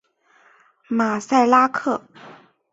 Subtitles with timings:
[0.87, 2.01] 马赛拉克。